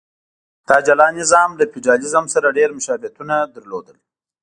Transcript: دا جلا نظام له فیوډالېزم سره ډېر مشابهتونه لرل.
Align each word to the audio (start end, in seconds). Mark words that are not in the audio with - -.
دا 0.67 0.77
جلا 0.87 1.07
نظام 1.19 1.49
له 1.59 1.65
فیوډالېزم 1.71 2.25
سره 2.33 2.55
ډېر 2.57 2.69
مشابهتونه 2.77 3.35
لرل. 3.53 3.97